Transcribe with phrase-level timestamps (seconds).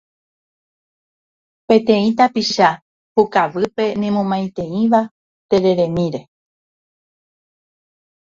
[1.67, 2.69] peteĩ tapicha
[3.13, 5.01] pukavýpe nemomaiteíva
[5.49, 6.21] tereremíre.